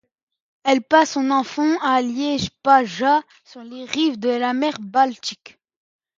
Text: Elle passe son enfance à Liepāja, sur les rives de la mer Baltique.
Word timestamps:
Elle 0.63 0.81
passe 0.81 1.11
son 1.11 1.29
enfance 1.29 1.77
à 1.83 2.01
Liepāja, 2.01 3.21
sur 3.45 3.61
les 3.63 3.85
rives 3.85 4.17
de 4.17 4.29
la 4.29 4.51
mer 4.53 4.73
Baltique. 4.79 5.59